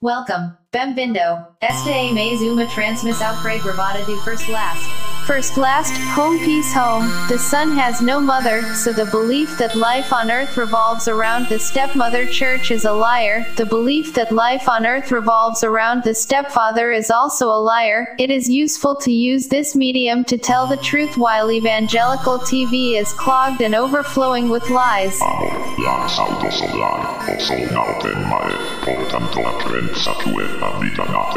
Welcome, 0.00 0.56
Bem-vindo. 0.72 1.18
Esta 1.60 1.90
é 1.90 2.12
mais 2.12 2.40
uma 2.42 2.64
transmissão 2.72 3.34
do 4.04 4.16
First 4.22 4.48
Last. 4.48 5.17
First 5.28 5.58
last, 5.58 5.92
home 6.16 6.38
peace 6.38 6.72
home. 6.72 7.06
The 7.28 7.38
son 7.38 7.76
has 7.76 8.00
no 8.00 8.18
mother, 8.18 8.62
so 8.74 8.94
the 8.94 9.04
belief 9.04 9.58
that 9.58 9.76
life 9.76 10.10
on 10.10 10.30
earth 10.30 10.56
revolves 10.56 11.06
around 11.06 11.50
the 11.50 11.58
stepmother 11.58 12.24
church 12.24 12.70
is 12.70 12.86
a 12.86 12.92
liar. 12.94 13.46
The 13.56 13.66
belief 13.66 14.14
that 14.14 14.32
life 14.32 14.70
on 14.70 14.86
earth 14.86 15.12
revolves 15.12 15.62
around 15.62 16.02
the 16.02 16.14
stepfather 16.14 16.92
is 16.92 17.10
also 17.10 17.50
a 17.50 17.60
liar. 17.60 18.16
It 18.18 18.30
is 18.30 18.48
useful 18.48 18.96
to 18.96 19.12
use 19.12 19.48
this 19.48 19.76
medium 19.76 20.24
to 20.24 20.38
tell 20.38 20.66
the 20.66 20.78
truth 20.78 21.18
while 21.18 21.52
evangelical 21.52 22.38
TV 22.38 22.98
is 22.98 23.12
clogged 23.12 23.60
and 23.60 23.74
overflowing 23.74 24.48
with 24.48 24.70
lies. 24.70 25.20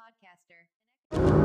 Podcaster. 0.00 1.39